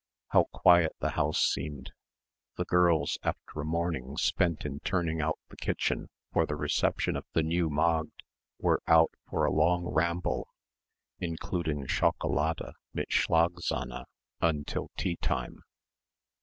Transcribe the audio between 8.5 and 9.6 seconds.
were out for a